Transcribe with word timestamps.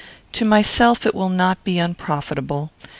To 0.31 0.45
myself 0.45 1.05
it 1.05 1.13
will 1.13 1.29
not 1.29 1.63
be 1.63 1.77
unprofitable. 1.77 2.71